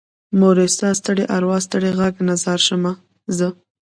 [0.39, 2.91] مورې ستا ستړي ارواه ستړې غږ نه ځار شمه
[3.37, 3.47] زه